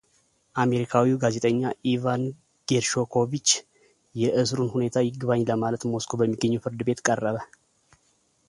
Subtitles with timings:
[0.61, 1.59] አሜሪካዊው ጋዜጠኛ
[1.91, 2.21] ኢቫን
[2.69, 3.49] ጌርሽኮቪች
[4.21, 7.37] የእስሩን ሁኔታ ይግባኝ ለማለት ሞስኮ በሚገኘው ፍርድ ቤት ቀረበ።